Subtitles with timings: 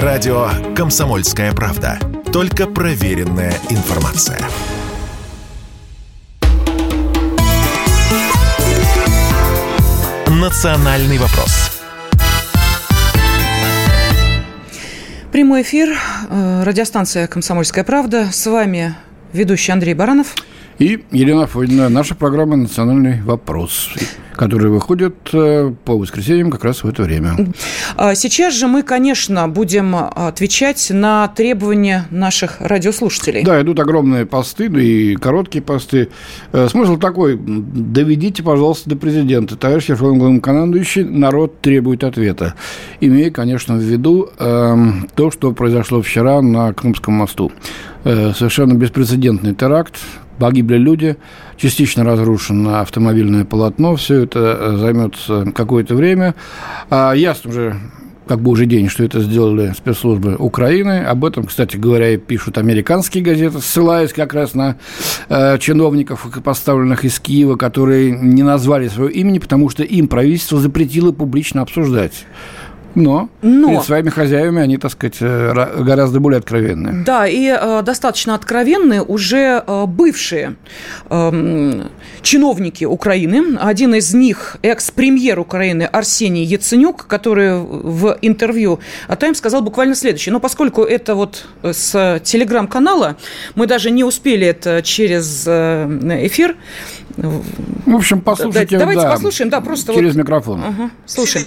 [0.00, 1.98] Радио «Комсомольская правда».
[2.32, 4.38] Только проверенная информация.
[10.28, 11.78] «Национальный вопрос».
[15.30, 15.94] Прямой эфир.
[16.30, 18.32] Э, радиостанция «Комсомольская правда».
[18.32, 18.94] С вами
[19.34, 20.34] ведущий Андрей Баранов.
[20.78, 21.90] И Елена Фойдина.
[21.90, 23.90] Наша программа «Национальный вопрос»,
[24.34, 27.52] которая выходит э, по воскресеньям как раз в это время.
[27.96, 33.44] А сейчас же мы, конечно, будем отвечать на требования наших радиослушателей.
[33.44, 36.08] Да, идут огромные посты, да и короткие посты.
[36.52, 37.38] Э, смысл такой.
[37.38, 39.56] Доведите, пожалуйста, до президента.
[39.56, 42.54] Товарищ Верховный главнокомандующий, народ требует ответа.
[43.00, 44.76] Имея, конечно, в виду э,
[45.14, 47.52] то, что произошло вчера на Крымском мосту.
[48.04, 50.00] Э, совершенно беспрецедентный теракт,
[50.38, 51.16] погибли люди,
[51.56, 55.14] частично разрушено автомобильное полотно, все это э, займет
[55.54, 56.34] какое-то время.
[56.90, 57.76] А ясно уже
[58.26, 61.00] как бы уже день, что это сделали спецслужбы Украины.
[61.00, 64.76] Об этом, кстати говоря, и пишут американские газеты, ссылаясь как раз на
[65.28, 71.12] э, чиновников, поставленных из Киева, которые не назвали своего имени, потому что им правительство запретило
[71.12, 72.24] публично обсуждать
[72.94, 77.04] но, Но перед своими хозяевами они, так сказать, э, гораздо более откровенные.
[77.04, 80.56] Да, и э, достаточно откровенные уже э, бывшие
[81.08, 81.82] э,
[82.22, 83.56] чиновники Украины.
[83.60, 90.32] Один из них экс-премьер Украины Арсений Яценюк, который в интервью о Тайм сказал буквально следующее.
[90.32, 93.16] Но поскольку это вот с телеграм-канала,
[93.54, 96.56] мы даже не успели это через э, эфир
[97.16, 98.76] в общем, послушайте.
[98.76, 100.22] Да, давайте да, послушаем, да, просто через вот...
[100.22, 100.62] микрофон.
[100.64, 101.46] Ага, слушаем.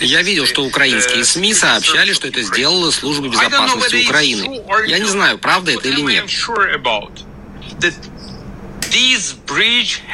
[0.00, 4.62] Я видел, что украинские СМИ сообщали, что это сделала служба безопасности Украины.
[4.86, 6.24] Я не знаю, правда это или нет.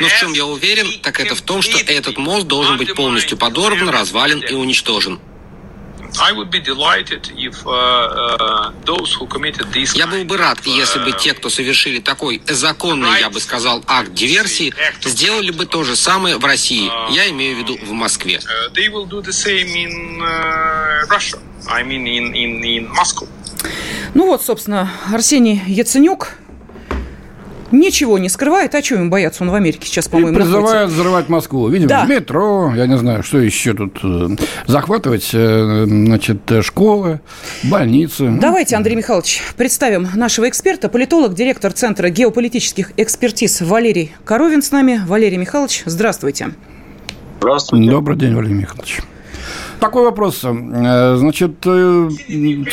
[0.01, 3.39] Но в чем я уверен, так это в том, что этот мост должен быть полностью
[3.39, 5.19] подорван, развален и уничтожен.
[9.95, 14.13] Я был бы рад, если бы те, кто совершили такой законный, я бы сказал, акт
[14.13, 14.75] диверсии,
[15.05, 16.89] сделали бы то же самое в России.
[16.89, 18.39] Uh, я имею в виду в Москве.
[18.39, 18.71] Uh,
[24.15, 26.33] ну вот, собственно, Арсений Яценюк,
[27.73, 28.75] ничего не скрывает.
[28.75, 29.43] А чего им бояться?
[29.43, 30.87] Он в Америке сейчас, по-моему, И находится.
[30.87, 31.69] взрывать Москву.
[31.69, 32.05] Видимо, да.
[32.07, 33.99] метро, я не знаю, что еще тут.
[34.03, 34.29] Э,
[34.67, 37.21] захватывать, э, значит, школы,
[37.65, 38.37] больницы.
[38.41, 45.01] Давайте, Андрей Михайлович, представим нашего эксперта, политолог, директор Центра геополитических экспертиз Валерий Коровин с нами.
[45.07, 46.51] Валерий Михайлович, здравствуйте.
[47.41, 47.91] Здравствуйте.
[47.91, 49.01] Добрый день, Валерий Михайлович.
[49.81, 50.43] Такой вопрос.
[50.43, 52.09] Э, значит, э,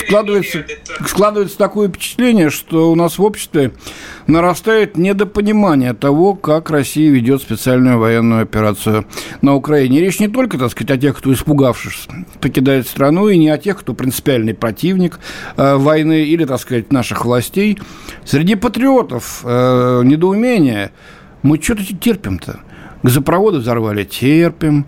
[0.06, 0.66] складывается,
[1.06, 3.74] складывается такое впечатление, что у нас в обществе
[4.28, 9.06] нарастает недопонимание того, как Россия ведет специальную военную операцию
[9.42, 10.00] на Украине.
[10.00, 12.08] Речь не только, так сказать, о тех, кто, испугавшись,
[12.40, 15.20] покидает страну, и не о тех, кто принципиальный противник
[15.58, 17.80] э, войны или, так сказать, наших властей.
[18.24, 20.92] Среди патриотов недоумение.
[21.42, 22.62] Мы что-то терпим-то.
[23.04, 24.86] Газопроводы взорвали, терпим.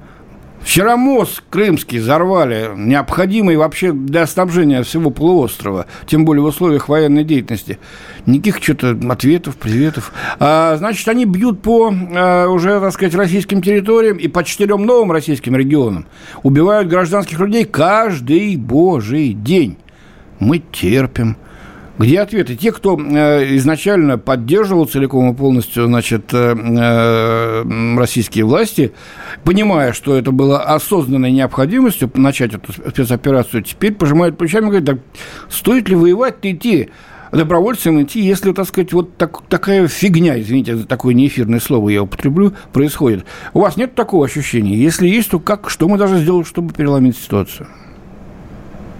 [0.66, 7.24] Вчера мост крымский взорвали, необходимый вообще для снабжения всего полуострова, тем более в условиях военной
[7.24, 7.78] деятельности.
[8.26, 10.12] Никаких что-то ответов, приветов.
[10.40, 15.12] А, значит, они бьют по а, уже, так сказать, российским территориям и по четырем новым
[15.12, 16.08] российским регионам.
[16.42, 19.78] Убивают гражданских людей каждый божий день.
[20.40, 21.38] Мы терпим.
[21.98, 22.56] Где ответы?
[22.56, 28.92] Те, кто э, изначально поддерживал целиком и полностью значит, э, э, российские власти,
[29.46, 34.98] понимая, что это было осознанной необходимостью начать эту спецоперацию, теперь пожимают плечами и говорят, да
[35.50, 36.90] стоит ли воевать-то идти?
[37.32, 42.54] добровольцам идти, если, так сказать, вот так, такая фигня, извините, такое неэфирное слово я употреблю,
[42.72, 43.26] происходит.
[43.54, 44.78] У вас нет такого ощущения?
[44.78, 47.68] Если есть, то как, что мы должны сделать, чтобы переломить ситуацию?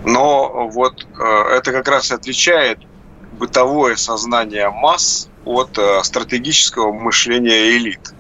[0.06, 1.24] Но вот э,
[1.58, 2.80] это как раз отличает
[3.34, 8.14] бытовое сознание масс от э, стратегического мышления элит.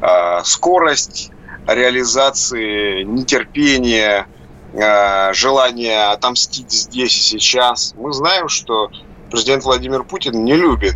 [0.00, 1.30] Э, скорость
[1.66, 4.26] реализации, нетерпение,
[5.32, 7.94] желание отомстить здесь и сейчас.
[7.94, 8.90] Мы знаем, что
[9.30, 10.94] президент Владимир Путин не любит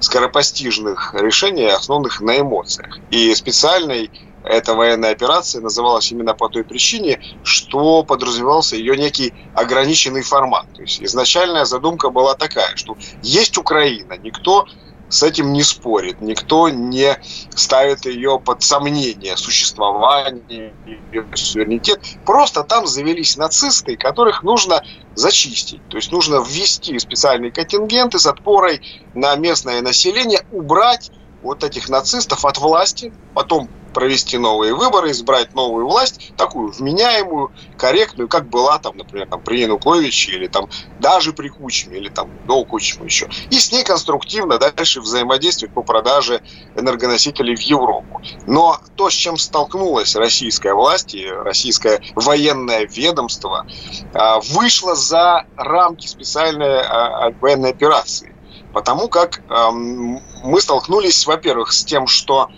[0.00, 2.98] скоропостижных решений, основанных на эмоциях.
[3.10, 4.10] И специальной
[4.42, 10.66] эта военная операция называлась именно по той причине, что подразумевался ее некий ограниченный формат.
[10.74, 14.64] То есть изначальная задумка была такая, что есть Украина, никто
[15.10, 17.18] с этим не спорит, никто не
[17.50, 22.00] ставит ее под сомнение существование, ее суверенитет.
[22.24, 24.82] Просто там завелись нацисты, которых нужно
[25.14, 25.82] зачистить.
[25.88, 28.80] То есть нужно ввести специальные контингенты с отпорой
[29.12, 31.10] на местное население, убрать
[31.42, 38.28] вот этих нацистов от власти, потом провести новые выборы, избрать новую власть, такую вменяемую, корректную,
[38.28, 42.64] как была там, например, там, при Януковиче или там даже при Кучме или там до
[42.64, 43.28] Кучмы еще.
[43.50, 46.42] И с ней конструктивно дальше взаимодействовать по продаже
[46.76, 48.20] энергоносителей в Европу.
[48.46, 53.66] Но то, с чем столкнулась российская власть и российское военное ведомство,
[54.14, 58.34] а, вышло за рамки специальной а, военной операции.
[58.72, 62.50] Потому как мы столкнулись, во-первых, с тем, что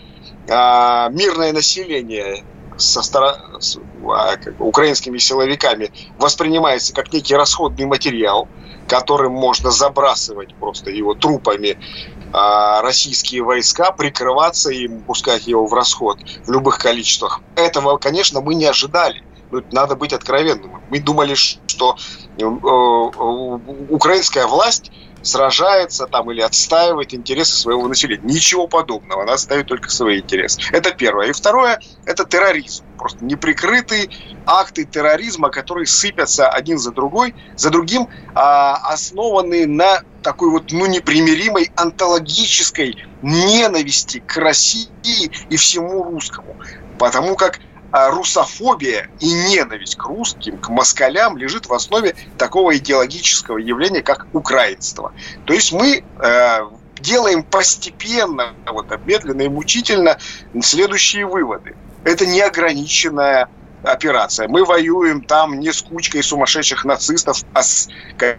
[0.48, 2.44] а, мирное население
[2.76, 3.38] со стороны,
[4.04, 8.48] а, украинскими силовиками воспринимается как некий расходный материал,
[8.88, 11.78] которым можно забрасывать просто его трупами
[12.32, 17.40] а, российские войска, прикрываться им, пускать его в расход в любых количествах.
[17.56, 19.22] Этого, конечно, мы не ожидали.
[19.70, 20.80] Надо быть откровенным.
[20.88, 21.96] Мы думали, что
[22.38, 24.90] э, украинская власть
[25.22, 28.22] сражается там или отстаивает интересы своего населения.
[28.24, 29.22] Ничего подобного.
[29.22, 30.60] Она ставит только свои интересы.
[30.72, 31.28] Это первое.
[31.28, 32.84] И второе– это терроризм.
[32.98, 34.10] Просто неприкрытые
[34.46, 40.86] акты терроризма, которые сыпятся один за другой, за другим, а, основанные на такой вот, ну,
[40.86, 44.88] непримиримой антологической ненависти к России
[45.48, 46.56] и всему русскому.
[46.98, 47.58] Потому как
[47.92, 55.12] русофобия и ненависть к русским, к москалям лежит в основе такого идеологического явления, как украинство.
[55.44, 56.60] То есть мы э,
[57.00, 60.18] делаем постепенно, вот, медленно и мучительно
[60.62, 61.76] следующие выводы.
[62.04, 63.48] Это неограниченная
[63.82, 64.48] операция.
[64.48, 67.88] Мы воюем там не с кучкой сумасшедших нацистов, а с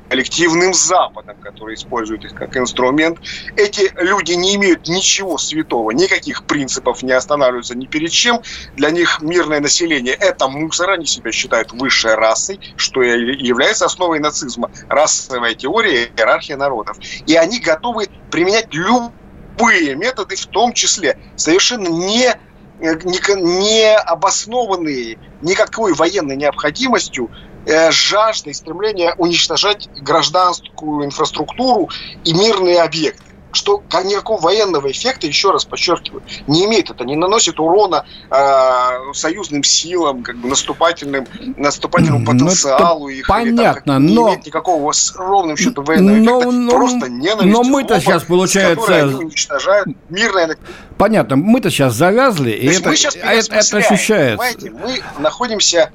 [0.09, 3.19] коллективным Западом, который использует их как инструмент.
[3.55, 8.41] Эти люди не имеют ничего святого, никаких принципов, не останавливаются ни перед чем.
[8.75, 14.71] Для них мирное население– это мусор, они себя считают высшей расой, что является основой нацизма.
[14.89, 16.97] Расовая теория, иерархия народов.
[17.25, 22.35] И они готовы применять любые методы, в том числе совершенно не
[22.83, 27.31] не обоснованные никакой военной необходимостью
[27.65, 31.89] э, жаждой стремления уничтожать гражданскую инфраструктуру
[32.23, 36.89] и мирные объекты что никакого военного эффекта, еще раз подчеркиваю, не имеет.
[36.89, 41.25] Это не наносит урона э, союзным силам, как бы наступательным,
[41.57, 43.27] наступательному ну, потенциалу их.
[43.27, 44.09] Понятно, или, там, но...
[44.09, 46.51] Не имеет никакого ровным счетом военного но, эффекта.
[46.51, 47.53] Но, просто ненависть.
[47.53, 48.95] Но мы-то сейчас, получается...
[48.95, 50.57] Они уничтожают мирное...
[50.97, 54.37] Понятно, мы-то сейчас завязли, и это, мы сейчас это, это ощущается.
[54.37, 55.91] Понимаете, мы находимся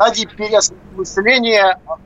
[0.00, 0.89] стадии переосмысления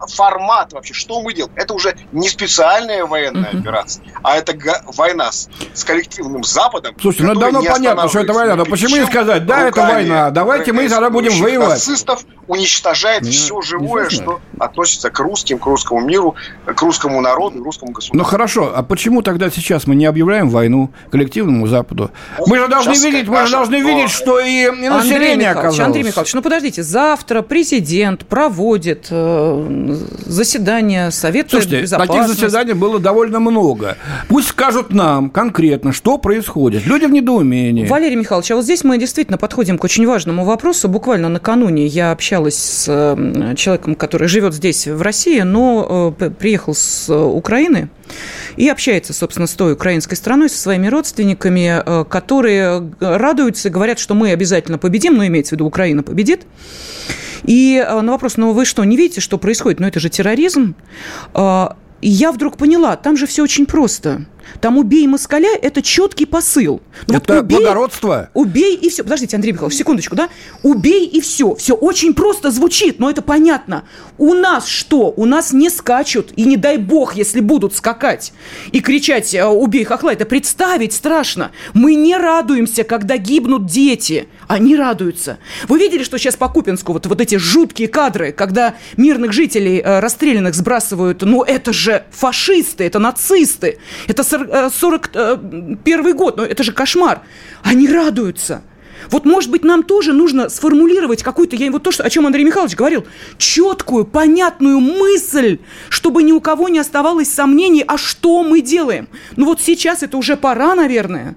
[0.08, 1.52] формат вообще, что мы делаем.
[1.56, 3.60] Это уже не специальная военная uh-huh.
[3.60, 4.54] операция, а это
[4.96, 6.94] война с, с коллективным Западом.
[7.00, 10.72] Слушайте, ну давно понятно, что это война, но почему не сказать, да, это война, давайте
[10.72, 11.70] мы тогда будем воевать.
[11.70, 16.34] Нацистов уничтожает Нет, все живое, что относится к русским, к русскому миру,
[16.66, 18.18] к русскому народу, к русскому государству.
[18.18, 22.10] Ну хорошо, а почему тогда сейчас мы не объявляем войну коллективному Западу?
[22.38, 25.80] Ну, мы же должны видеть, мы же должны видеть, что и, и население оказалось.
[25.80, 29.96] Андрей Михайлович, ну подождите, завтра президент проводит э,
[30.26, 32.20] заседание Совета Слушайте, безопасности.
[32.20, 33.96] таких заседаний было довольно много.
[34.28, 36.86] Пусть скажут нам конкретно, что происходит.
[36.86, 37.86] Люди в недоумении.
[37.86, 40.88] Валерий Михайлович, а вот здесь мы действительно подходим к очень важному вопросу.
[40.88, 42.84] Буквально накануне я общалась с
[43.56, 47.88] человеком, который живет здесь, в России, но э, приехал с Украины
[48.56, 53.98] и общается, собственно, с той украинской страной, со своими родственниками, э, которые радуются и говорят,
[53.98, 56.42] что мы обязательно победим, но имеется в виду, Украина победит.
[57.44, 59.80] И на вопрос, ну вы что, не видите, что происходит?
[59.80, 60.74] Ну это же терроризм.
[61.34, 64.26] И я вдруг поняла, там же все очень просто.
[64.60, 66.80] Там убей москаля– это четкий посыл.
[67.06, 68.30] Ну, это вот убей, благородство.
[68.34, 69.02] Убей и все.
[69.02, 70.28] Подождите, Андрей Михайлович, секундочку, да?
[70.62, 71.54] Убей и все.
[71.54, 73.84] Все очень просто звучит, но это понятно.
[74.18, 75.12] У нас что?
[75.16, 76.32] У нас не скачут.
[76.36, 78.32] И не дай бог, если будут скакать
[78.72, 80.12] и кричать э, «убей хохла».
[80.12, 81.50] Это представить страшно.
[81.72, 84.28] Мы не радуемся, когда гибнут дети.
[84.46, 85.38] Они радуются.
[85.68, 90.00] Вы видели, что сейчас по Купинску вот, вот эти жуткие кадры, когда мирных жителей э,
[90.00, 91.22] расстрелянных сбрасывают?
[91.22, 93.78] Ну, это же фашисты, это нацисты.
[94.06, 94.22] Это
[94.70, 97.22] 41 э, год, но это же кошмар.
[97.62, 98.62] Они радуются.
[99.10, 102.44] Вот, может быть, нам тоже нужно сформулировать какую-то, я вот то, что, о чем Андрей
[102.44, 103.04] Михайлович говорил,
[103.38, 109.08] четкую, понятную мысль, чтобы ни у кого не оставалось сомнений, а что мы делаем.
[109.36, 111.36] Ну вот сейчас это уже пора, наверное.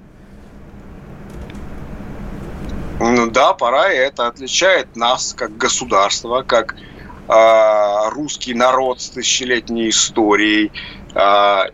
[3.00, 6.76] Ну да, пора, и это отличает нас как государство, как
[7.28, 10.72] э, русский народ с тысячелетней историей,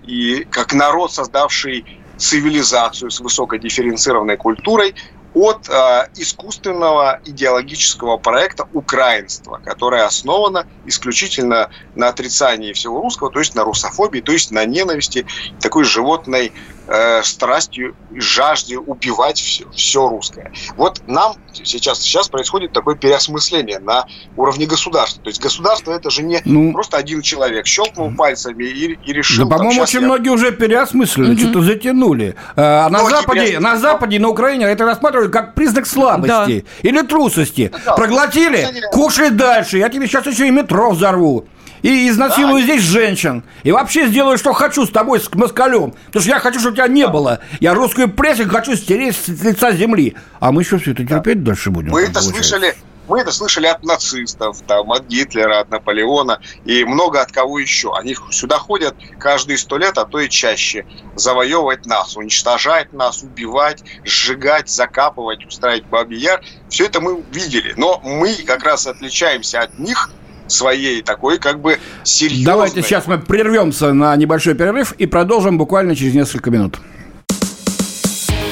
[0.02, 1.86] и как народ, создавший
[2.16, 4.96] цивилизацию с высокой дифференцированной культурой,
[5.34, 13.56] от э, искусственного идеологического проекта украинства, которое основано исключительно на отрицании всего русского, то есть
[13.56, 15.26] на русофобии, то есть на ненависти,
[15.60, 16.54] такой животной
[16.88, 20.52] э, страстью, жажде убивать все, все русское.
[20.76, 24.06] Вот нам сейчас, сейчас происходит такое переосмысление на
[24.38, 25.22] уровне государства.
[25.24, 29.48] То есть государство это же не ну, просто один человек щелкнул пальцами и, и решил.
[29.48, 30.06] Да, по-моему, очень я...
[30.06, 31.40] многие уже переосмыслили, угу.
[31.40, 32.36] что-то затянули.
[32.56, 36.90] А, на, Западе, на Западе, на Украине это рассматривают как признак слабости да.
[36.90, 37.72] или трусости.
[37.86, 41.48] Да, Проглотили, кушай дальше, я тебе сейчас еще и метро взорву
[41.84, 42.64] и изнасилую да.
[42.64, 43.44] здесь женщин.
[43.62, 45.94] И вообще сделаю, что хочу с тобой, с москалем.
[46.08, 47.40] Потому что я хочу, чтобы тебя не было.
[47.60, 50.16] Я русскую прессу хочу стереть с лица земли.
[50.40, 51.52] А мы еще все это терпеть да.
[51.52, 51.92] дальше будем.
[51.92, 52.74] Мы это слышали,
[53.10, 57.94] мы это слышали от нацистов, там, от Гитлера, от Наполеона и много от кого еще.
[57.94, 60.86] Они сюда ходят каждые сто лет, а то и чаще,
[61.16, 66.42] завоевывать нас, уничтожать нас, убивать, сжигать, закапывать, устраивать бабий яр.
[66.70, 67.74] Все это мы видели.
[67.76, 70.12] Но мы как раз отличаемся от них–
[70.48, 72.46] своей такой как бы серьезной.
[72.46, 76.80] Давайте сейчас мы прервемся на небольшой перерыв и продолжим буквально через несколько минут.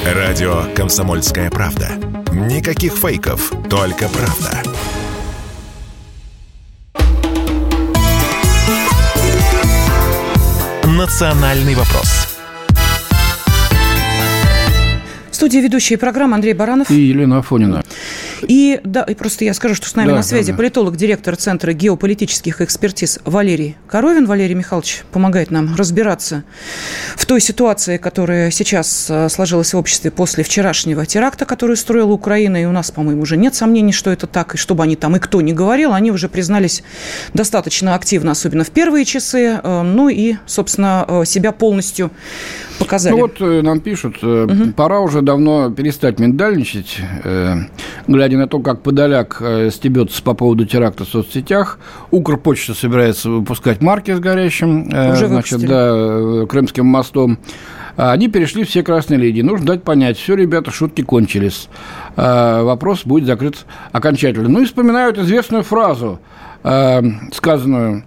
[0.05, 1.89] Радио «Комсомольская правда».
[2.31, 4.63] Никаких фейков, только правда.
[10.85, 12.31] «Национальный вопрос»
[15.41, 17.83] студии ведущие программы Андрей Баранов и Елена Афонина.
[18.47, 20.57] И, да, и просто я скажу, что с нами да, на связи да, да.
[20.57, 24.25] политолог, директор Центра геополитических экспертиз Валерий Коровин.
[24.25, 26.43] Валерий Михайлович помогает нам разбираться
[27.15, 32.61] в той ситуации, которая сейчас э, сложилась в обществе после вчерашнего теракта, который строила Украина.
[32.61, 34.55] И у нас, по-моему, уже нет сомнений, что это так.
[34.55, 36.83] И чтобы они там и кто не говорил, они уже признались
[37.33, 39.59] достаточно активно, особенно в первые часы.
[39.63, 42.11] Э, ну и, собственно, э, себя полностью
[42.83, 43.13] показали.
[43.13, 44.71] Ну вот нам пишут, угу.
[44.75, 47.55] пора уже давно перестать миндальничать, э,
[48.07, 51.79] глядя на то, как Подоляк э, стебется по поводу теракта в соцсетях.
[52.11, 57.39] Укрпочта собирается выпускать марки с горящим, э, Уже значит, да, Крымским мостом.
[57.97, 59.41] Они перешли все красные линии.
[59.41, 61.67] Нужно дать понять, все, ребята, шутки кончились.
[62.15, 64.47] Вопрос будет закрыт окончательно.
[64.47, 66.19] Ну и вспоминают известную фразу,
[66.63, 68.05] сказанную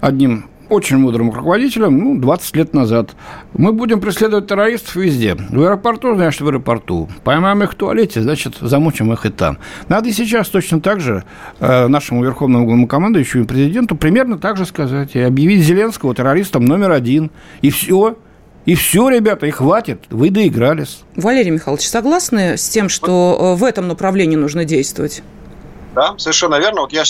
[0.00, 3.10] одним очень мудрым руководителем, ну, 20 лет назад.
[3.54, 5.34] Мы будем преследовать террористов везде.
[5.34, 7.08] В аэропорту, значит, в аэропорту.
[7.24, 9.58] Поймаем их в туалете, значит, замучим их и там.
[9.88, 11.24] Надо и сейчас точно так же
[11.60, 15.14] э, нашему верховному командующему и президенту примерно так же сказать.
[15.14, 17.30] И объявить Зеленского террористом номер один.
[17.62, 18.16] И все.
[18.66, 21.00] И все, ребята, и хватит, вы доигрались.
[21.16, 25.22] Валерий Михайлович, согласны с тем, что э, в этом направлении нужно действовать?
[25.94, 26.82] Да, совершенно верно.
[26.82, 27.02] Вот я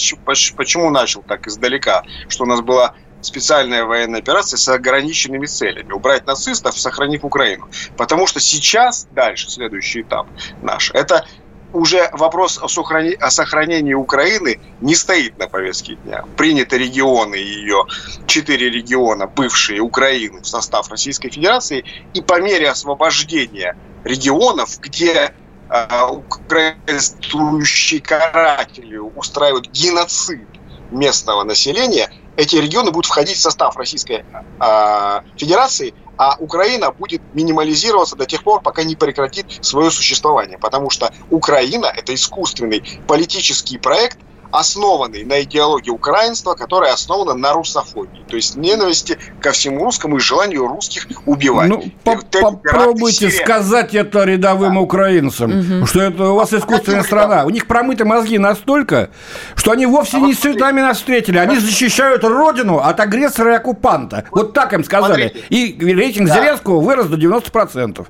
[0.57, 5.93] почему начал так издалека, что у нас была специальная военная операция с ограниченными целями.
[5.93, 7.69] Убрать нацистов, сохранив Украину.
[7.97, 10.27] Потому что сейчас, дальше, следующий этап
[10.63, 11.25] наш, это
[11.73, 16.25] уже вопрос о сохранении, о сохранении Украины не стоит на повестке дня.
[16.37, 17.85] Приняты регионы ее,
[18.27, 21.85] четыре региона, бывшие Украины, в состав Российской Федерации.
[22.15, 25.35] И по мере освобождения регионов, где
[25.69, 30.49] э, украинствующие каратели устраивают геноцид
[30.91, 34.23] местного населения, эти регионы будут входить в состав Российской
[34.63, 40.57] э, Федерации, а Украина будет минимализироваться до тех пор, пока не прекратит свое существование.
[40.59, 48.25] Потому что Украина– это искусственный политический проект, основанный на идеологии украинства, которая основана на русофобии,
[48.29, 51.69] то есть ненависти ко всему русскому и желанию русских убивать.
[51.69, 54.81] Ну, по попробуйте сказать это рядовым да.
[54.81, 55.87] украинцам, угу.
[55.87, 57.45] что это у вас искусственная а страна.
[57.45, 59.11] У них промыты мозги настолько,
[59.55, 63.53] что они вовсе а не вот с цветами нас встретили, они защищают родину от агрессора
[63.53, 64.25] и оккупанта.
[64.31, 65.29] Вот, вот так им сказали.
[65.29, 65.47] Смотрите.
[65.51, 66.35] И рейтинг да.
[66.35, 67.95] Зеленского вырос до 90%.
[67.95, 68.07] Так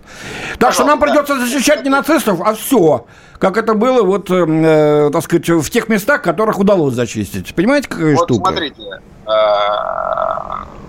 [0.59, 0.73] Пожалуйста.
[0.73, 3.07] что нам придется защищать не нацистов, а все
[3.39, 7.55] как это было, вот, эм, э, так сказать, в тех местах, которых удалось зачистить.
[7.55, 8.51] Понимаете, какая вот штука?
[8.51, 8.83] смотрите,
[9.27, 9.31] э,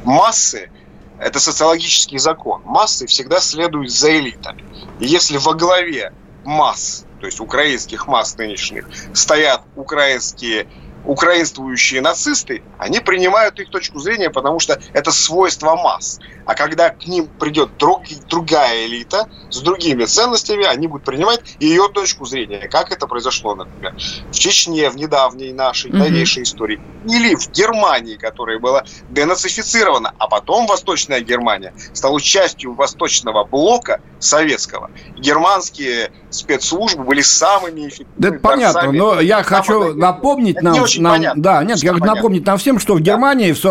[0.04, 0.70] массы–
[1.20, 2.62] это социологический закон.
[2.66, 4.64] Массы всегда следуют за элитами.
[5.00, 6.14] И если во главе
[6.46, 10.68] масс, то есть украинских масс нынешних, стоят украинские
[11.06, 16.20] украинствующие нацисты, они принимают их точку зрения, потому что это свойство масс.
[16.50, 21.90] А когда к ним придет друг, другая элита с другими ценностями, они будут принимать ее
[21.90, 22.68] точку зрения.
[22.68, 23.96] Как это произошло, например,
[24.32, 25.98] в Чечне, в недавней нашей mm-hmm.
[25.98, 26.82] новейшей истории.
[27.06, 34.92] Или в Германии, которая была денацифицирована, а потом Восточная Германия стала частью Восточного блока, советского.
[35.18, 38.16] Германские спецслужбы были самыми эффективными.
[38.18, 41.42] Да это понятно, но я хочу напомнить это нам, не очень нам понятно.
[41.42, 43.64] да, нет, я хочу напомнить нам всем, что в Германии в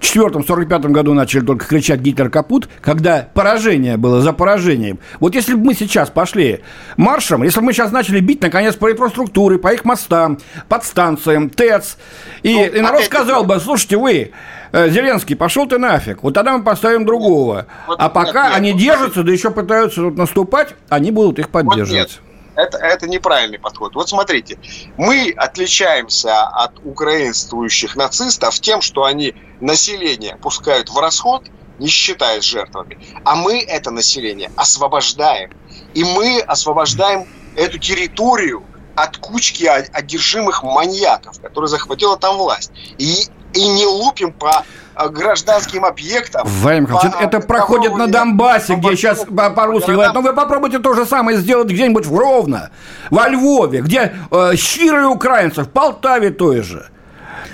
[0.00, 4.98] 44-45 году начали только кричать Гитлер капут, когда поражение было за поражением.
[5.20, 6.62] Вот если бы мы сейчас пошли
[6.96, 11.98] маршем, если бы мы сейчас начали бить, наконец, по инфраструктуре, по их мостам, подстанциям, ТЭЦ,
[12.42, 14.32] и, ну, и народ сказал бы, слушайте, вы,
[14.72, 16.22] Э, Зеленский, пошел ты нафиг.
[16.22, 17.66] Вот тогда мы поставим другого.
[17.86, 21.50] Вот, а пока нет, они нет, держатся, да еще пытаются тут наступать, они будут их
[21.50, 22.20] поддерживать.
[22.54, 23.94] Вот это, это неправильный подход.
[23.94, 24.58] Вот смотрите,
[24.96, 31.44] мы отличаемся от украинствующих нацистов тем, что они население пускают в расход,
[31.78, 35.50] не считаясь жертвами, а мы это население освобождаем.
[35.94, 38.64] И мы освобождаем эту территорию
[38.94, 42.70] от кучки одержимых маньяков, которые захватила там власть.
[42.98, 44.64] И и не лупим по
[44.94, 46.46] э, гражданским объектам.
[46.46, 50.14] Вадим по, это проходит на Донбассе, по, где сейчас по-русски говорят.
[50.14, 52.70] Но ну, вы попробуйте то же самое сделать где-нибудь в Ровно,
[53.10, 56.90] во Львове, где э, щирые украинцы, в Полтаве той же.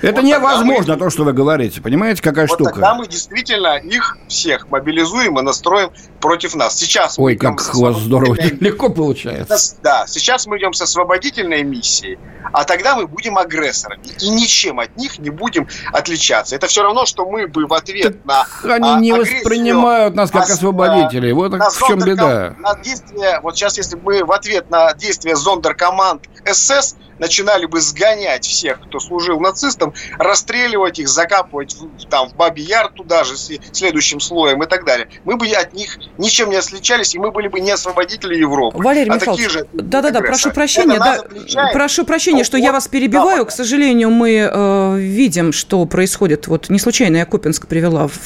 [0.01, 0.99] Это вот невозможно, мы...
[0.99, 1.81] то, что вы говорите.
[1.81, 2.73] Понимаете, какая вот штука?
[2.73, 6.77] Тогда мы действительно их всех мобилизуем и настроим против нас.
[6.77, 9.77] Сейчас Ой, как у вас здорово, легко получается.
[9.83, 12.19] Да, сейчас мы идем с освободительной миссией,
[12.53, 14.03] а тогда мы будем агрессорами.
[14.21, 16.57] И ничем от них не будем отличаться.
[16.57, 20.31] Это все равно, что мы бы в ответ так на Они а, не воспринимают нас
[20.31, 21.33] как освободителей.
[21.33, 22.55] Вот в чем беда.
[22.59, 28.45] На действие, вот сейчас, если мы в ответ на действия зондеркоманд СС начинали бы сгонять
[28.45, 34.19] всех, кто служил нацистам, расстреливать их, закапывать в, там, в Бабий Яр туда же следующим
[34.19, 35.09] слоем и так далее.
[35.25, 38.77] Мы бы от них ничем не отличались, и мы были бы не освободители Европы.
[38.83, 43.47] Валерий а Михайлович, да-да-да, прошу прощения, да, прошу прощения, что я вас перебиваю.
[43.47, 46.49] К сожалению, мы э, видим, что происходит.
[46.49, 48.19] Вот не случайно я Копинск привела в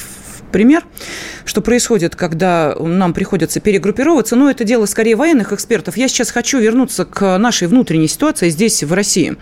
[0.51, 0.83] пример,
[1.47, 5.97] что происходит, когда нам приходится перегруппироваться, но это дело скорее военных экспертов.
[5.97, 9.35] Я сейчас хочу вернуться к нашей внутренней ситуации здесь, в России.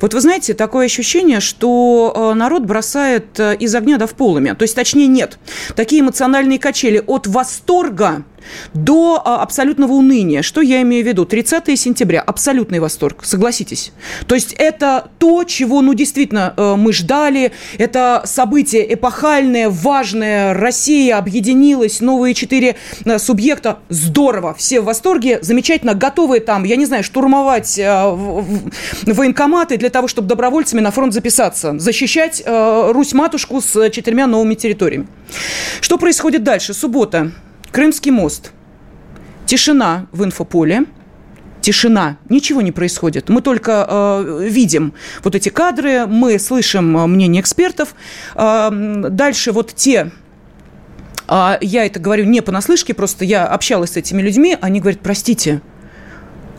[0.00, 4.54] Вот вы знаете, такое ощущение, что э, народ бросает э, из огня до в полыми.
[4.54, 5.38] То есть, точнее, нет.
[5.74, 8.24] Такие эмоциональные качели от восторга
[8.74, 10.42] до а, абсолютного уныния.
[10.42, 11.24] Что я имею в виду?
[11.24, 12.20] 30 сентября.
[12.20, 13.24] Абсолютный восторг.
[13.24, 13.92] Согласитесь.
[14.26, 17.52] То есть это то, чего, ну, действительно, э, мы ждали.
[17.78, 20.54] Это событие эпохальное, важное.
[20.54, 21.16] Россия
[21.48, 22.00] объединилась.
[22.00, 23.78] Новые четыре э, субъекта.
[23.88, 24.54] Здорово.
[24.54, 25.38] Все в восторге.
[25.42, 25.94] Замечательно.
[25.94, 28.14] Готовы там, я не знаю, штурмовать э,
[29.06, 31.78] военкоматы для того, чтобы добровольцами на фронт записаться.
[31.78, 35.06] Защищать Русь-матушку с четырьмя новыми территориями.
[35.80, 36.74] Что происходит дальше?
[36.74, 37.32] Суббота.
[37.70, 38.52] Крымский мост.
[39.46, 40.84] Тишина в инфополе.
[41.60, 43.28] Тишина, ничего не происходит.
[43.28, 47.94] Мы только э, видим вот эти кадры, мы слышим э, мнение экспертов.
[48.36, 50.12] Э, дальше вот те
[51.28, 55.60] а я это говорю не понаслышке, просто я общалась с этими людьми, они говорят, простите,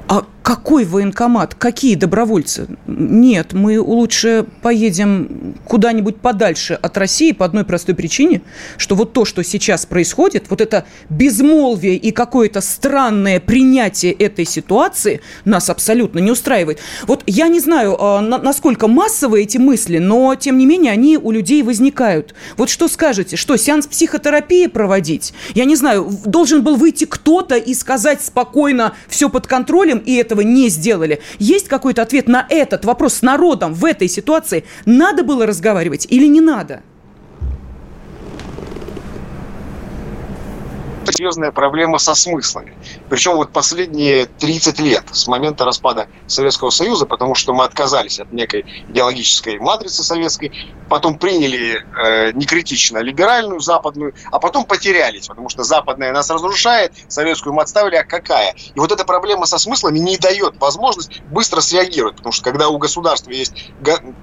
[0.08, 1.54] а какой военкомат?
[1.54, 2.66] Какие добровольцы?
[2.88, 8.42] Нет, мы лучше поедем куда-нибудь подальше от России по одной простой причине,
[8.78, 15.22] что вот то, что сейчас происходит, вот это безмолвие и какое-то странное принятие этой ситуации
[15.46, 16.80] нас абсолютно не устраивает.
[17.06, 21.30] Вот я не знаю, а, насколько массовые эти мысли, но тем не менее они у
[21.30, 22.34] людей возникают.
[22.58, 23.36] Вот что скажете?
[23.36, 25.32] Что, сеанс психотерапии проводить?
[25.54, 30.39] Я не знаю, должен был выйти кто-то и сказать спокойно все под контролем, и этого
[30.44, 31.22] не сделали.
[31.40, 34.64] Есть какой-то ответ на этот вопрос с народом в этой ситуации?
[34.86, 36.82] Надо было разговаривать или не надо?
[41.12, 42.74] Серьезная проблема со смыслами.
[43.10, 48.32] Причем вот последние 30 лет с момента распада Советского Союза, потому что мы отказались от
[48.32, 50.52] некой идеологической матрицы советской,
[50.90, 57.54] потом приняли э, некритично либеральную западную, а потом потерялись, потому что западная нас разрушает, советскую
[57.54, 58.56] мы отставили, а какая?
[58.74, 62.78] И вот эта проблема со смыслами не дает возможность быстро среагировать, потому что когда у
[62.78, 63.72] государства есть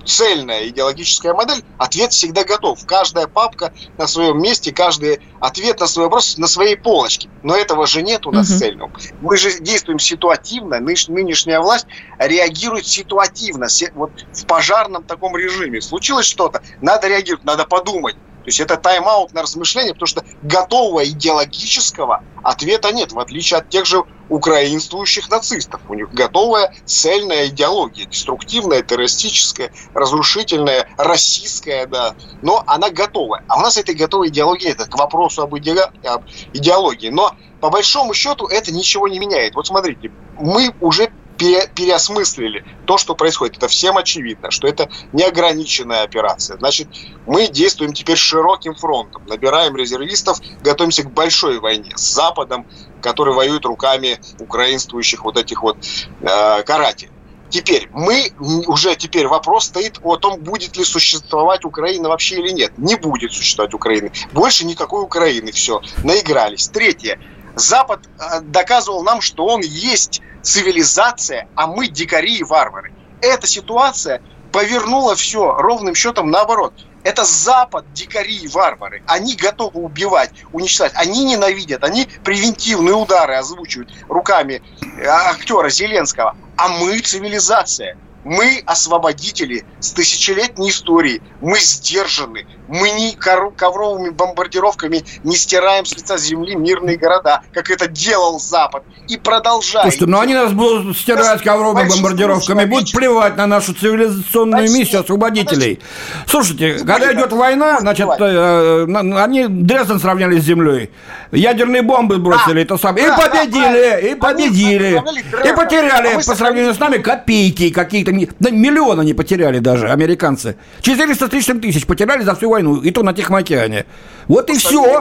[0.04, 2.84] цельная идеологическая модель, ответ всегда готов.
[2.86, 7.28] Каждая папка на своем месте, каждый ответ на свой вопрос на своей полочке.
[7.42, 8.58] Но этого же нет у нас угу.
[8.58, 8.92] цельного.
[9.20, 11.86] Мы же действуем ситуативно, нынешняя власть
[12.18, 15.80] реагирует ситуативно, вот в пожарном таком режиме.
[15.80, 18.14] Случилось что-то, надо реагировать, надо подумать.
[18.14, 23.68] То есть это тайм-аут на размышление, потому что готового идеологического ответа нет, в отличие от
[23.70, 25.80] тех же украинствующих нацистов.
[25.88, 33.44] У них готовая цельная идеология, деструктивная, террористическая, разрушительная, расистская, да, но она готовая.
[33.48, 35.74] А у нас этой готовой идеологии, это к вопросу об, иде...
[36.04, 37.08] об идеологии.
[37.08, 39.54] Но по большому счету это ничего не меняет.
[39.54, 43.58] Вот смотрите, мы уже пере, переосмыслили то, что происходит.
[43.58, 46.58] Это всем очевидно, что это неограниченная операция.
[46.58, 46.88] Значит,
[47.26, 52.66] мы действуем теперь широким фронтом, набираем резервистов, готовимся к большой войне с Западом,
[53.00, 55.76] который воюет руками украинствующих вот этих вот
[56.20, 57.12] э, карателей.
[57.48, 58.32] Теперь мы
[58.66, 62.76] уже теперь вопрос стоит о том, будет ли существовать Украина вообще или нет.
[62.76, 64.10] Не будет существовать Украины.
[64.32, 65.52] Больше никакой Украины.
[65.52, 66.68] Все, наигрались.
[66.68, 67.20] Третье.
[67.54, 72.92] Запад э, доказывал нам, что он есть цивилизация, а мы дикари и варвары.
[73.20, 76.72] Эта ситуация повернула все ровным счетом наоборот.
[77.02, 79.02] Это Запад, дикари и варвары.
[79.06, 80.92] Они готовы убивать, уничтожать.
[80.96, 86.36] Они ненавидят, они превентивные удары озвучивают руками э, актера Зеленского.
[86.56, 87.96] А мы цивилизация.
[88.24, 91.22] Мы освободители с тысячелетней историей.
[91.40, 92.46] Мы сдержаны.
[92.68, 98.82] Мы не ковровыми бомбардировками не стираем с лица земли мирные города, как это делал Запад.
[99.08, 99.84] И продолжает.
[99.84, 105.02] Слушайте, но ну они нас будут стирать ковровыми бомбардировками, будут плевать на нашу цивилизационную миссию
[105.02, 105.80] освободителей.
[106.26, 106.86] Слушайте, Почти.
[106.86, 110.90] когда идет война, значит, э, они Дрезден сравняли с землей.
[111.32, 113.06] Ядерные бомбы бросили, это самое.
[113.06, 115.02] И победили, и победили.
[115.44, 120.56] И потеряли а по сравнению с нами копейки какие-то да, миллиона не потеряли даже американцы.
[120.80, 123.86] 400 с лишним тысяч потеряли за всю войну, и то на Тихом океане.
[124.28, 125.00] Вот и все.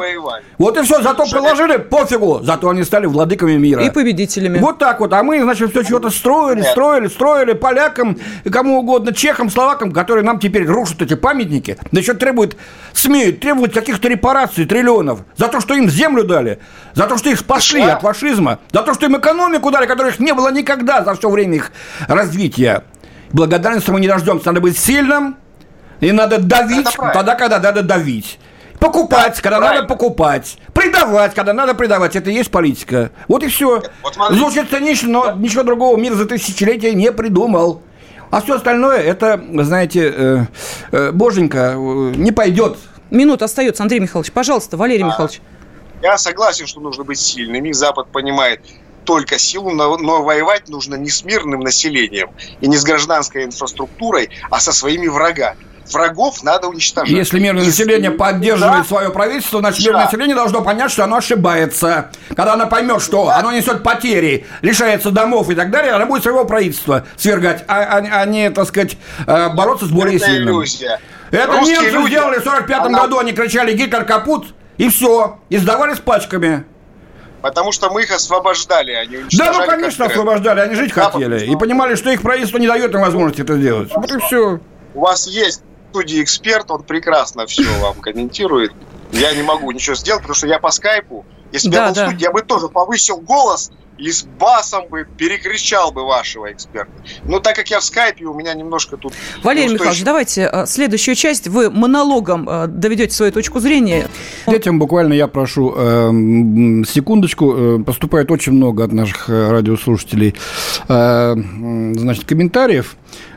[0.58, 1.02] Вот и все.
[1.02, 2.42] Зато положили, пофигу.
[2.44, 3.84] Зато они стали владыками мира.
[3.84, 4.60] И победителями.
[4.60, 5.14] Вот так вот.
[5.14, 6.72] А мы, значит, все чего-то строили, Нет.
[6.72, 8.18] строили, строили полякам,
[8.52, 11.78] кому угодно, чехам, словакам, которые нам теперь рушат эти памятники.
[11.92, 12.56] Да еще требуют,
[12.94, 15.22] смеют требовать каких-то репараций, триллионов.
[15.38, 16.60] За то, что им землю дали.
[16.94, 18.60] За то, что их спасли от фашизма.
[18.72, 21.72] За то, что им экономику дали, которых не было никогда за все время их
[22.08, 22.84] развития.
[23.32, 24.48] Благодарности мы не дождемся.
[24.48, 25.36] Надо быть сильным,
[26.00, 28.40] и надо давить тогда, когда надо давить.
[28.80, 29.82] Покупать, да, когда правильно.
[29.82, 30.58] надо покупать.
[30.74, 32.16] Предавать, когда надо предавать.
[32.16, 33.12] Это и есть политика.
[33.28, 33.82] Вот и все.
[34.04, 37.82] Вот Звучит цинично, но ничего другого мир за тысячелетия не придумал.
[38.32, 40.46] А все остальное, это, знаете, э,
[40.92, 41.78] э, боженька, э,
[42.16, 42.78] не пойдет.
[43.10, 44.32] Минута остается, Андрей Михайлович.
[44.32, 45.42] Пожалуйста, Валерий а, Михайлович.
[46.02, 47.72] Я согласен, что нужно быть сильными.
[47.72, 48.62] Запад понимает
[49.06, 54.30] только силу, но, но воевать нужно не с мирным населением и не с гражданской инфраструктурой,
[54.50, 55.60] а со своими врагами
[55.92, 57.10] врагов надо уничтожать.
[57.10, 58.84] Если мирное и население поддерживает да.
[58.84, 59.90] свое правительство, значит да.
[59.90, 62.12] мирное население должно понять, что оно ошибается.
[62.30, 63.38] Когда оно поймет, что да.
[63.38, 68.22] оно несет потери, лишается домов и так далее, оно будет своего правительства свергать, а, а,
[68.22, 70.56] а не, так сказать, э, бороться с более Это сильным.
[70.56, 71.00] Иллюзия.
[71.32, 73.02] Это Русские немцы люди, сделали в 45 она...
[73.02, 76.66] году, они кричали «Гитлер капут», и все, и сдавались пачками.
[77.42, 81.46] Потому что мы их освобождали, они Да, ну, конечно, освобождали, они жить да, хотели.
[81.46, 83.92] И понимали, что их правительство не дает им возможности это сделать.
[83.96, 84.60] Вот и все.
[84.96, 85.62] У вас есть
[85.96, 88.74] студии эксперт, он прекрасно все вам комментирует.
[89.14, 91.26] Я не могу ничего сделать, потому что я по скайпу.
[91.54, 92.04] Если бы да, я был да.
[92.04, 96.92] в студии, я бы тоже повысил голос и с басом бы перекричал бы вашего эксперта.
[97.24, 99.14] Но так как я в скайпе, у меня немножко тут...
[99.44, 101.48] Валерий Михайлович, давайте э, следующую часть.
[101.48, 104.08] Вы монологом э, доведете свою точку зрения.
[104.48, 106.10] Детям буквально я прошу э,
[106.88, 107.84] секундочку.
[107.86, 110.36] Поступает очень много от наших радиослушателей
[110.88, 111.36] э,
[111.96, 112.96] значит, комментариев.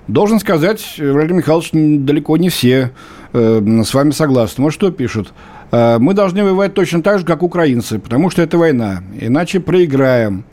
[0.09, 2.93] Должен сказать, Владимир Михайлович, далеко не все
[3.33, 4.65] э, с вами согласны.
[4.65, 5.33] Вот что пишут.
[5.71, 9.03] Э, мы должны воевать точно так же, как украинцы, потому что это война.
[9.21, 10.45] Иначе проиграем.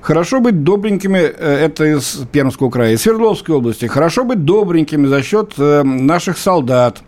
[0.00, 3.86] Хорошо быть добренькими, э, это из Пермского края, из Свердловской области.
[3.86, 6.98] Хорошо быть добренькими за счет э, наших солдат.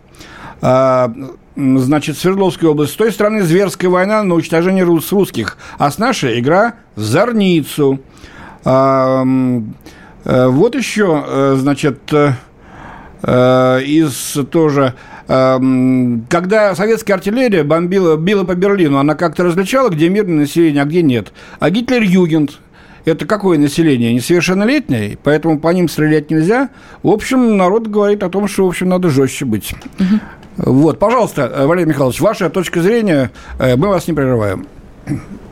[0.61, 1.11] А,
[1.55, 2.93] значит, Свердловская область.
[2.93, 7.99] С той стороны зверская война на уничтожение русских, а с нашей игра в зорницу.
[8.65, 9.23] А,
[10.23, 11.99] вот еще, значит,
[13.23, 14.93] из тоже
[15.27, 21.01] когда советская артиллерия бомбила, била по Берлину, она как-то различала, где мирное население, а где
[21.01, 21.33] нет.
[21.59, 22.59] А Гитлер-Югент–
[23.05, 24.13] это какое население?
[24.13, 26.69] Несовершеннолетнее, поэтому по ним стрелять нельзя.
[27.03, 29.73] В общем, народ говорит о том, что, в общем, надо жестче быть.
[29.99, 30.71] Угу.
[30.71, 34.65] Вот, пожалуйста, Валерий Михайлович, ваша точка зрения, мы вас не прерываем.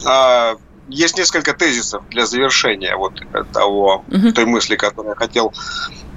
[0.05, 0.55] А,
[0.88, 3.13] есть несколько тезисов для завершения вот
[3.51, 4.31] того, угу.
[4.31, 5.53] той мысли, которую я хотел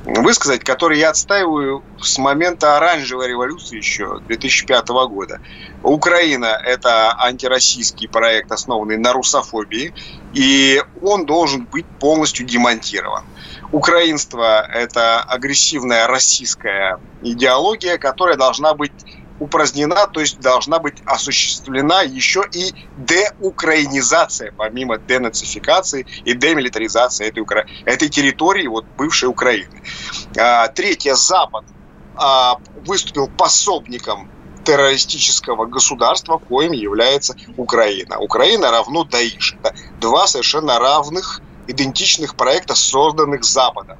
[0.08, 5.38] высказать, которые я отстаиваю с момента оранжевой революции еще 2005 года.
[5.82, 9.92] Украина– это антироссийский проект, основанный на русофобии,
[10.32, 13.22] и он должен быть полностью демонтирован.
[13.70, 18.92] Украинство– это агрессивная российская идеология, которая должна быть
[19.38, 27.64] упразднена, то есть должна быть осуществлена еще и деукраинизация, помимо денацификации и демилитаризации этой, Укра...
[27.84, 29.82] этой территории, вот бывшей Украины.
[30.36, 31.64] А, третье, Запад
[32.16, 34.30] а, выступил пособником
[34.64, 38.18] террористического государства, коим является Украина.
[38.18, 39.56] Украина равно Даиш.
[39.62, 43.98] Это два совершенно равных идентичных проекта, созданных Западом.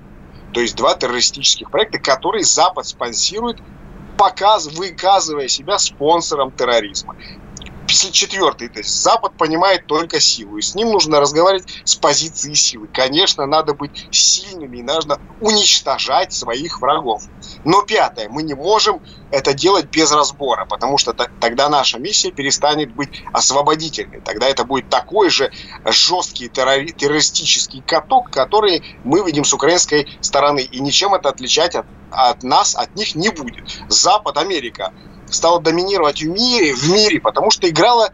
[0.53, 3.59] То есть два террористических проекта, которые Запад спонсирует,
[4.19, 7.15] показ, выказывая себя спонсором терроризма
[7.89, 12.89] четвертый, то есть Запад понимает только силу, и с ним нужно разговаривать с позиции силы.
[12.93, 17.23] Конечно, надо быть сильными, и нужно уничтожать своих врагов.
[17.65, 22.95] Но пятое, мы не можем это делать без разбора, потому что тогда наша миссия перестанет
[22.95, 24.21] быть освободительной.
[24.21, 25.51] Тогда это будет такой же
[25.85, 30.61] жесткий террори- террористический каток, который мы видим с украинской стороны.
[30.61, 33.65] И ничем это отличать от, от нас, от них не будет.
[33.89, 34.93] Запад, Америка
[35.31, 38.11] стала доминировать в мире, в мире, потому что играла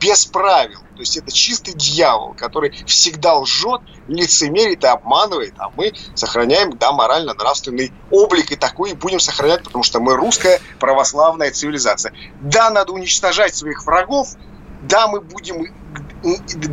[0.00, 0.80] без правил.
[0.94, 6.92] То есть это чистый дьявол, который всегда лжет, лицемерит и обманывает, а мы сохраняем, да,
[6.92, 12.12] морально-нравственный облик и такой и будем сохранять, потому что мы русская православная цивилизация.
[12.40, 14.28] Да, надо уничтожать своих врагов,
[14.82, 15.74] да, мы будем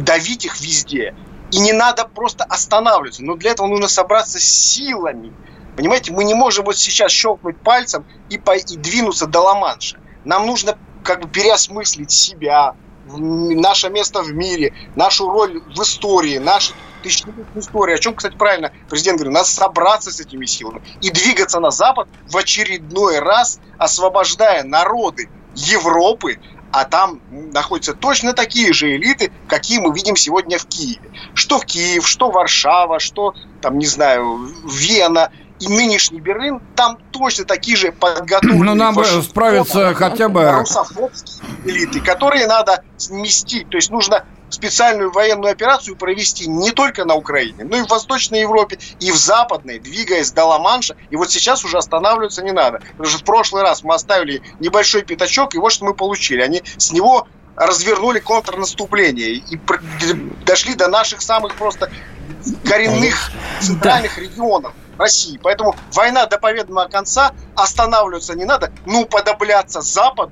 [0.03, 1.15] давить их везде,
[1.51, 5.33] и не надо просто останавливаться, но для этого нужно собраться силами,
[5.75, 9.99] Понимаете, мы не можем вот сейчас щелкнуть пальцем и, по, и двинуться до Ла-Манша.
[10.25, 12.75] Нам нужно как бы переосмыслить себя,
[13.07, 17.95] наше место в мире, нашу роль в истории, нашу тысячелетнюю историю.
[17.95, 22.07] О чем, кстати, правильно президент говорит, надо собраться с этими силами и двигаться на Запад
[22.29, 26.39] в очередной раз, освобождая народы Европы,
[26.71, 31.11] а там находятся точно такие же элиты, какие мы видим сегодня в Киеве.
[31.33, 35.31] Что в Киев, что Варшава, что там, не знаю, Вена
[35.61, 38.63] и нынешний Берлин, там точно такие же подготовленные...
[38.63, 40.51] Ну, нам бы справиться хотя бы...
[40.51, 43.69] Русофобские элиты, которые надо сместить.
[43.69, 48.41] То есть нужно специальную военную операцию провести не только на Украине, но и в Восточной
[48.41, 50.95] Европе, и в Западной, двигаясь до Ла-Манша.
[51.09, 52.81] И вот сейчас уже останавливаться не надо.
[52.91, 56.41] Потому что в прошлый раз мы оставили небольшой пятачок, и вот что мы получили.
[56.41, 59.59] Они с него развернули контрнаступление и
[60.45, 61.91] дошли до наших самых просто
[62.65, 64.21] коренных центральных да.
[64.21, 64.73] регионов.
[65.01, 65.39] России.
[65.43, 70.31] Поэтому война до победного конца, останавливаться не надо, ну, подобляться Западу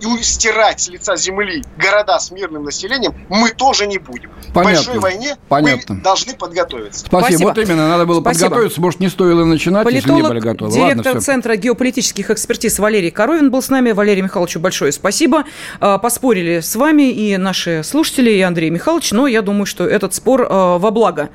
[0.00, 4.30] и стирать с лица земли города с мирным населением мы тоже не будем.
[4.52, 4.82] Понятно.
[4.82, 5.96] В большой войне Понятно.
[5.96, 7.00] мы должны подготовиться.
[7.06, 7.26] Спасибо.
[7.26, 7.48] Спасибо.
[7.48, 8.44] Вот именно, надо было Спасибо.
[8.44, 8.80] подготовиться.
[8.80, 10.72] Может, не стоило начинать, Политолог, если не были готовы.
[10.72, 13.92] директор Ладно, Центра геополитических экспертиз Валерий Коровин был с нами.
[13.92, 15.44] Валерий Михайлович, большое спасибо.
[15.80, 20.14] А, поспорили с вами и наши слушатели, и Андрей Михайлович, но я думаю, что этот
[20.14, 21.30] спор а, во благо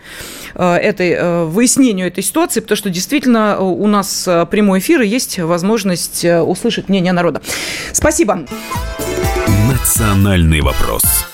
[0.55, 6.25] а, этой, выяснению этой ситуации, потому что действительно у нас прямой эфир и есть возможность
[6.25, 7.41] услышать мнение народа.
[7.91, 8.45] Спасибо.
[9.67, 11.28] Национальный вопрос.